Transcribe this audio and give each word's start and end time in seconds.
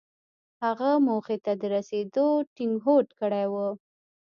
هغه 0.63 0.91
موخې 1.07 1.37
ته 1.45 1.51
د 1.61 1.63
رسېدو 1.75 2.27
ټينګ 2.55 2.73
هوډ 2.85 3.07
کړی 3.19 3.45
و. 3.51 3.53